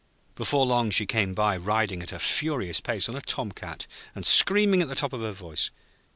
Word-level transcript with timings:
Before 0.33 0.65
long 0.65 0.89
she 0.89 1.05
came 1.05 1.35
by 1.35 1.55
riding 1.55 2.01
at 2.01 2.11
a 2.11 2.17
furious 2.17 2.79
pace 2.79 3.07
on 3.07 3.15
a 3.15 3.21
tom 3.21 3.51
cat, 3.51 3.85
and 4.15 4.25
screaming 4.25 4.81
at 4.81 4.87
the 4.87 4.95
top 4.95 5.13
of 5.13 5.21
her 5.21 5.31
voice. 5.31 5.69